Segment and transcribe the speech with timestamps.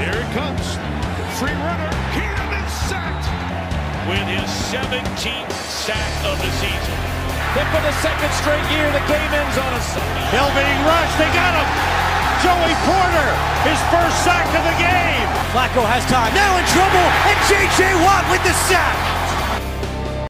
[0.00, 0.66] Here it comes.
[1.38, 1.90] Free runner.
[2.16, 3.28] Cam is sacked.
[4.08, 6.98] with his 17th sack of the season.
[7.52, 9.82] Then for the second straight year, the game ends on a
[10.32, 11.16] Hill being rushed.
[11.20, 11.68] They got him.
[12.40, 13.30] Joey Porter,
[13.68, 15.28] his first sack of the game.
[15.52, 16.32] Flacco has time.
[16.32, 17.80] Now in trouble, and J.J.
[18.00, 18.96] Watt with the sack.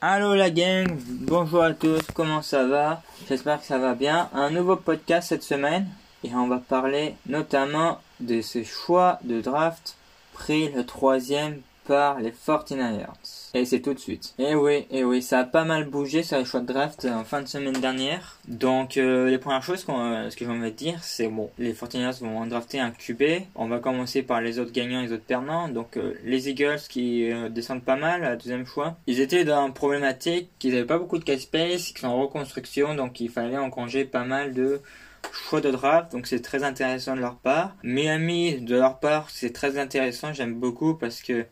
[0.02, 3.02] Allô la gang, bonjour à tous, comment ça va?
[3.28, 4.30] J'espère que ça va bien.
[4.34, 5.86] Un nouveau podcast cette semaine
[6.24, 9.96] et on va parler notamment de ce choix de draft
[10.32, 11.60] pris le troisième
[11.90, 13.50] par les 49ers.
[13.52, 14.34] Et c'est tout de suite.
[14.38, 17.24] Et oui, et oui, ça a pas mal bougé sur les choix de draft en
[17.24, 18.38] fin de semaine dernière.
[18.46, 21.72] Donc euh, les premières choses qu'on, euh, ce que j'ai envie dire, c'est bon, les
[21.72, 23.42] 49ers vont drafter un QB.
[23.56, 25.68] On va commencer par les autres gagnants et les autres perdants.
[25.68, 28.96] Donc euh, les Eagles qui euh, descendent pas mal à deuxième choix.
[29.08, 32.20] Ils étaient dans une problématique qu'ils avaient pas beaucoup de cap space, qu'ils sont en
[32.20, 34.80] reconstruction, donc il fallait engranger pas mal de
[35.32, 37.76] choix de draft, donc c'est très intéressant de leur part.
[37.82, 41.46] Miami, de leur part, c'est très intéressant, j'aime beaucoup parce que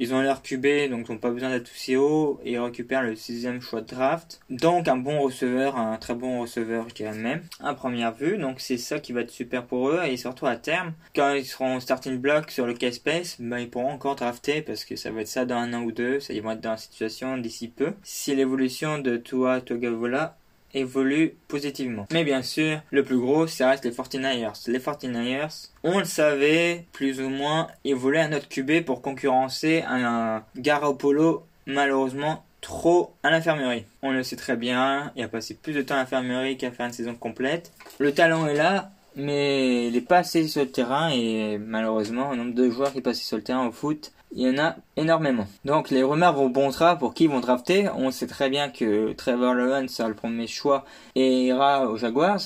[0.00, 3.02] ils ont leur QB, donc ils n'ont pas besoin d'être aussi haut, et ils récupèrent
[3.02, 4.40] le sixième choix de draft.
[4.48, 8.38] Donc un bon receveur, un très bon receveur, je dirais même, à première vue.
[8.38, 11.44] Donc c'est ça qui va être super pour eux, et surtout à terme, quand ils
[11.44, 15.22] seront starting block sur le K-Space, ben, ils pourront encore drafter, parce que ça va
[15.22, 17.68] être ça dans un an ou deux, ça, ils vont être dans la situation d'ici
[17.68, 17.92] peu.
[18.02, 20.36] Si l'évolution de Tua Togavola
[20.74, 22.06] évolue positivement.
[22.12, 24.70] Mais bien sûr, le plus gros, ça reste les 49ers.
[24.70, 29.82] Les 49ers, on le savait, plus ou moins, ils voulaient un autre QB pour concurrencer
[29.86, 33.84] un Garoppolo, malheureusement, trop à l'infirmerie.
[34.02, 36.86] On le sait très bien, il a passé plus de temps à l'infirmerie qu'à faire
[36.86, 37.72] une saison complète.
[37.98, 42.54] Le talent est là, mais il est pas sur le terrain et malheureusement, le nombre
[42.54, 45.46] de joueurs qui passent sur le terrain au foot, il y en a énormément.
[45.64, 47.88] Donc les rumeurs vont bon train pour qui ils vont drafter.
[47.94, 52.40] On sait très bien que Trevor Lawrence sera le premier choix et ira aux Jaguars.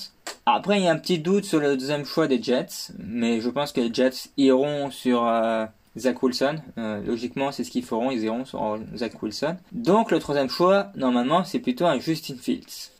[0.46, 3.48] Après, il y a un petit doute sur le deuxième choix des Jets, mais je
[3.48, 6.56] pense que les Jets iront sur euh, Zach Wilson.
[6.78, 9.56] Euh, logiquement, c'est ce qu'ils feront, ils iront sur euh, Zach Wilson.
[9.72, 12.90] Donc le troisième choix, normalement, c'est plutôt un Justin Fields.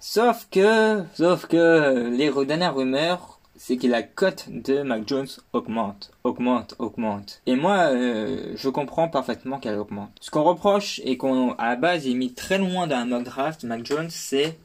[0.00, 6.10] Sauf que, sauf que les dernières rumeurs, c'est que la cote de Mac Jones augmente,
[6.24, 7.40] augmente, augmente.
[7.46, 10.10] Et moi, euh, je comprends parfaitement qu'elle augmente.
[10.20, 13.24] Ce qu'on reproche et qu'on, à la base, il mis très loin dans un mock
[13.24, 14.58] draft, Mac Jones, c'est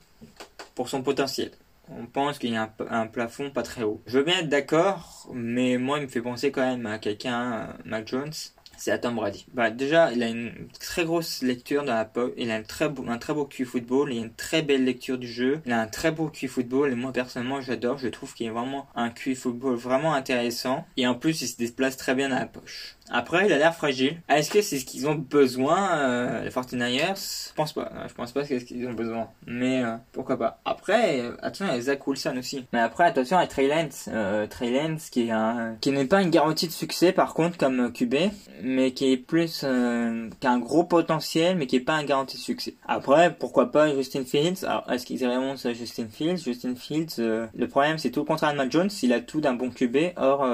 [0.76, 1.52] pour son potentiel.
[1.90, 4.02] On pense qu'il y a un, un, plafond pas très haut.
[4.08, 7.70] Je veux bien être d'accord, mais moi, il me fait penser quand même à quelqu'un,
[7.86, 8.34] Mac Jones,
[8.78, 9.46] c'est à Tom Brady.
[9.54, 12.90] Bah, déjà, il a une très grosse lecture dans la pop, il a un très
[12.90, 13.34] beau, un très
[13.66, 16.48] football, il a une très belle lecture du jeu, il a un très beau QI
[16.48, 20.86] football, et moi, personnellement, j'adore, je trouve qu'il est vraiment un QI football vraiment intéressant,
[20.96, 22.98] et en plus, il se déplace très bien dans la poche.
[23.10, 24.18] Après, il a l'air fragile.
[24.30, 27.92] Est-ce que c'est ce qu'ils ont besoin, euh, les 49ers Je pense pas.
[28.08, 29.30] Je pense pas que c'est ce qu'ils ont besoin.
[29.46, 30.60] Mais euh, pourquoi pas.
[30.66, 32.66] Après, euh, attention, il y a Zach Wilson aussi.
[32.74, 34.10] Mais après, attention, a Trey Lance.
[34.12, 35.76] Euh, Trey Lance qui est un...
[35.80, 38.16] qui n'est pas une garantie de succès, par contre, comme QB,
[38.64, 39.62] mais qui est plus...
[39.64, 42.76] Euh, qui a un gros potentiel, mais qui est pas un garantie de succès.
[42.88, 44.66] Après, pourquoi pas Justin Fields?
[44.66, 46.44] Alors, est-ce qu'ils iront sur Justin Fields?
[46.44, 48.90] Justin Fields, euh, le problème, c'est tout le contraire de Matt Jones.
[49.02, 49.98] Il a tout d'un bon QB.
[50.18, 50.46] Or...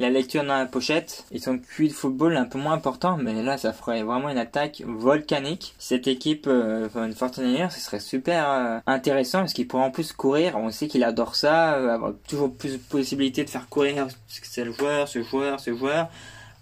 [0.00, 3.42] La lecture dans la pochette et son QI de football un peu moins important, mais
[3.42, 5.74] là ça ferait vraiment une attaque volcanique.
[5.78, 10.12] Cette équipe, euh, une Fortnite, ce serait super euh, intéressant parce qu'il pourrait en plus
[10.12, 10.56] courir.
[10.56, 14.72] On sait qu'il adore ça, euh, avoir toujours plus de possibilités de faire courir ce
[14.72, 16.08] joueur, ce joueur, ce joueur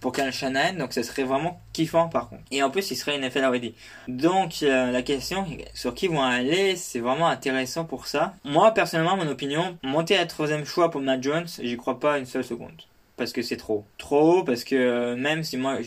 [0.02, 2.42] pour Kyle Shanahan, donc ça serait vraiment kiffant par contre.
[2.50, 3.74] Et en plus, il serait une NFL ready.
[4.08, 8.34] Donc euh, la question sur qui vont aller, c'est vraiment intéressant pour ça.
[8.44, 12.26] Moi personnellement, mon opinion, monter à troisième choix pour Matt Jones, j'y crois pas une
[12.26, 12.82] seule seconde
[13.16, 13.84] parce que c'est trop.
[13.98, 15.78] Trop parce que euh, même si moi,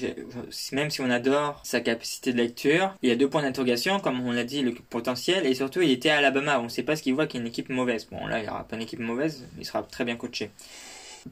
[0.72, 4.26] même si on adore sa capacité de lecture, il y a deux points d'interrogation, comme
[4.26, 7.04] on l'a dit, le potentiel, et surtout il était à Alabama, on sait pas ce
[7.04, 8.08] qu'il voit qu'il y a une équipe mauvaise.
[8.12, 10.52] Bon là, il y aura pas une équipe mauvaise, il sera très bien coaché.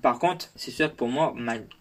[0.02, 1.36] Par contre, c'est sûr que pour moi,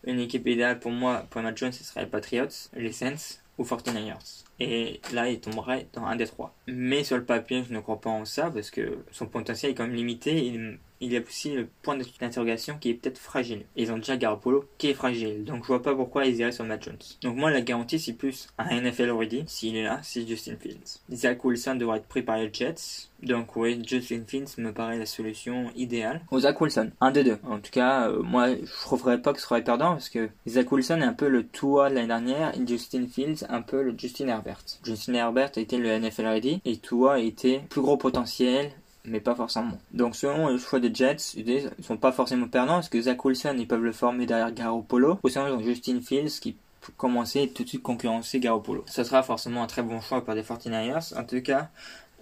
[0.04, 3.64] une équipe idéale pour moi, pour Matt Jones, ce serait les Patriots, les Saints ou
[3.64, 4.44] 49ers.
[4.62, 6.54] Et là, il tomberait dans un des trois.
[6.68, 9.74] Mais sur le papier, je ne crois pas en ça parce que son potentiel est
[9.74, 10.78] quand même limité.
[11.00, 13.64] Il, y a aussi le point d'interrogation qui est peut-être fragile.
[13.74, 15.42] Ils ont déjà Garoppolo qui est fragile.
[15.42, 16.96] Donc je vois pas pourquoi ils iraient sur Matt Jones.
[17.22, 19.42] Donc moi, la garantie, c'est plus un NFL ready.
[19.48, 21.00] S'il est là, c'est Justin Fields.
[21.12, 23.08] Zach Wilson devrait être pris par les Jets.
[23.22, 26.20] Donc oui, Justin Fields me paraît la solution idéale.
[26.30, 27.38] Ou Zach Wilson, un des deux.
[27.44, 30.70] En tout cas, euh, moi, je trouverais pas que ce serait perdant parce que Zach
[30.70, 33.94] Wilson est un peu le Tua de l'année dernière et Justin Fields un peu le
[33.96, 34.51] Justin Herbert.
[34.84, 38.72] Justin Herbert a été le NFL ready et Tua a été plus gros potentiel,
[39.04, 39.78] mais pas forcément.
[39.92, 43.56] Donc selon le choix des Jets, ils sont pas forcément perdants parce que Zach Wilson
[43.58, 45.18] ils peuvent le former derrière Garoppolo.
[45.22, 48.84] Ou sinon Justin Fields qui peut commencer tout de suite concurrencer Garoppolo.
[48.86, 51.16] Ce sera forcément un très bon choix par des 49ers.
[51.18, 51.70] En tout cas,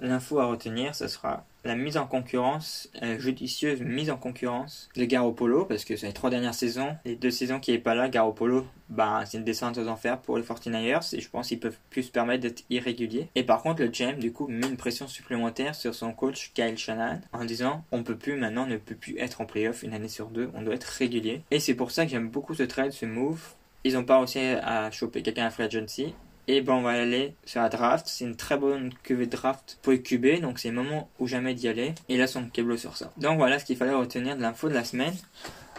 [0.01, 5.05] l'info à retenir, ce sera la mise en concurrence, la judicieuse mise en concurrence de
[5.05, 8.09] Garoppolo, parce que c'est les trois dernières saisons, les deux saisons qui n'est pas là,
[8.09, 11.77] Garoppolo, bah, c'est une descente aux enfers pour les 49ers, et je pense qu'ils peuvent
[11.91, 13.29] plus se permettre d'être irréguliers.
[13.35, 16.79] Et par contre, le GM, du coup, met une pression supplémentaire sur son coach Kyle
[16.79, 20.09] Shanahan, en disant, on peut plus maintenant, ne peut plus être en playoff une année
[20.09, 21.43] sur deux, on doit être régulier.
[21.51, 23.55] Et c'est pour ça que j'aime beaucoup ce trade, ce move.
[23.85, 26.15] Ils ont pas réussi à choper quelqu'un à free agency,
[26.53, 28.07] et bon, on va aller sur la draft.
[28.09, 31.29] C'est une très bonne QV de draft pour les QB, donc c'est le moment où
[31.29, 31.95] jamais d'y aller.
[32.09, 33.13] Et là, son câble sur ça.
[33.19, 35.15] Donc voilà ce qu'il fallait retenir de l'info de la semaine.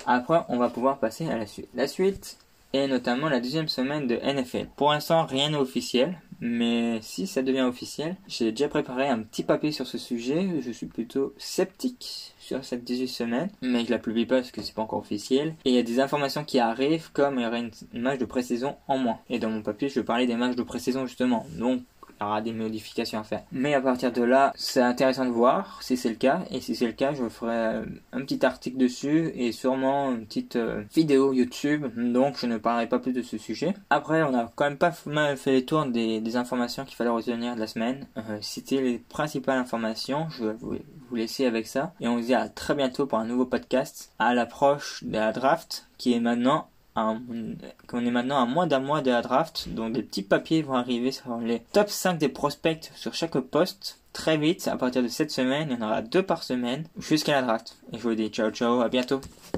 [0.06, 1.68] Après, on va pouvoir passer à la suite.
[1.76, 2.38] La suite
[2.72, 4.68] est notamment la deuxième semaine de NFL.
[4.78, 9.44] Pour l'instant, rien n'est officiel, mais si ça devient officiel, j'ai déjà préparé un petit
[9.44, 10.50] papier sur ce sujet.
[10.60, 14.64] Je suis plutôt sceptique sur cette 18 semaines, mais je la publie pas parce que
[14.64, 15.56] c'est pas encore officiel.
[15.66, 18.26] Et il y a des informations qui arrivent, comme il y aurait une, match de
[18.26, 19.20] pré-saison en moins.
[19.30, 21.46] Et dans mon papier, je parlais des matchs de pré-saison justement.
[21.60, 21.84] Donc
[22.22, 23.44] il y aura des modifications à faire.
[23.52, 26.42] Mais à partir de là, c'est intéressant de voir si c'est le cas.
[26.52, 30.26] Et si c'est le cas, je ferai euh, un petit article dessus et sûrement une
[30.26, 31.88] petite euh, vidéo YouTube.
[31.96, 33.74] Donc je ne parlerai pas plus de ce sujet.
[33.90, 37.56] Après, on a quand même pas mal fait les tours des, informations qu'il fallait retenir
[37.56, 38.08] de la semaine.
[38.18, 40.28] Euh, C'était les principales informations.
[40.30, 40.76] Je vais vous,
[41.10, 41.94] vous laisser avec ça.
[42.00, 45.34] Et on se dit à très bientôt pour un nouveau podcast à l'approche de la
[45.34, 49.94] draft qui est maintenant qu'on est maintenant à moins d'un mois de la draft, donc
[49.94, 54.38] des petits papiers vont arriver sur les top 5 des prospects sur chaque poste très
[54.38, 54.68] vite.
[54.68, 57.78] À partir de cette semaine, il y en aura deux par semaine jusqu'à la draft.
[57.94, 59.22] Et je vous dis ciao ciao, à bientôt.